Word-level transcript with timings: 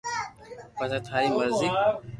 پسي 0.77 0.99
ٿاري 1.07 1.29
مرزي 1.35 1.67